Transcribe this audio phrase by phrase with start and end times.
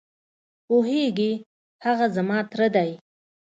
[0.65, 1.31] پوهېږې؟
[1.85, 2.91] هغه زما تره دی.